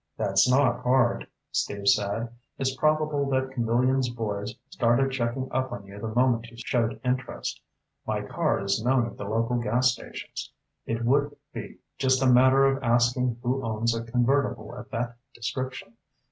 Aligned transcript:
"That's 0.17 0.49
not 0.49 0.81
hard," 0.81 1.27
Steve 1.51 1.87
said. 1.87 2.29
"It's 2.57 2.75
probable 2.75 3.29
that 3.29 3.51
Camillion's 3.51 4.09
boys 4.09 4.55
started 4.71 5.11
checking 5.11 5.47
up 5.51 5.71
on 5.71 5.85
you 5.85 5.99
the 5.99 6.07
moment 6.07 6.47
you 6.49 6.57
showed 6.57 6.99
interest. 7.05 7.61
My 8.07 8.23
car 8.23 8.61
is 8.61 8.83
known 8.83 9.05
at 9.05 9.15
the 9.15 9.25
local 9.25 9.57
gas 9.57 9.91
stations. 9.91 10.51
It 10.87 11.05
would 11.05 11.35
be 11.53 11.77
just 11.99 12.23
a 12.23 12.27
matter 12.27 12.65
of 12.65 12.81
asking 12.81 13.41
who 13.43 13.63
owns 13.63 13.93
a 13.95 14.03
convertible 14.03 14.73
of 14.73 14.89
that 14.89 15.17
description. 15.35 15.93